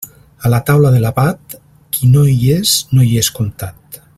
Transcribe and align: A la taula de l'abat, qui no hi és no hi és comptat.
A 0.47 0.49
la 0.53 0.59
taula 0.69 0.91
de 0.95 1.01
l'abat, 1.03 1.55
qui 1.97 2.09
no 2.15 2.25
hi 2.31 2.39
és 2.57 2.73
no 2.97 3.07
hi 3.09 3.13
és 3.25 3.31
comptat. 3.41 4.05